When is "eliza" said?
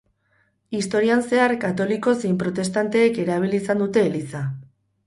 4.13-4.45